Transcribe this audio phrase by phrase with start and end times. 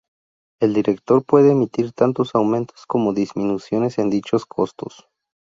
[0.59, 5.07] El Director puede emitir tanto aumentos como disminuciones en dichos costos.